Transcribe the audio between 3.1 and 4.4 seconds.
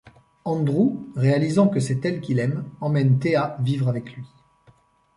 Thea vivre avec lui.